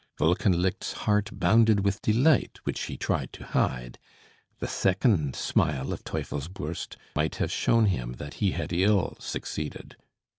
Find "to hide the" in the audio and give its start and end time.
3.33-4.67